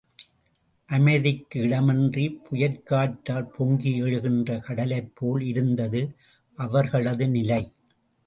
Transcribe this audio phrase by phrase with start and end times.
[0.89, 6.01] அமைதிக்கு இடமின்றிப் புயற் காற்றால் பொங்கியெழுகின்ற கடலைப்போல இருந்தது
[6.57, 7.61] அவர்களது நிலை.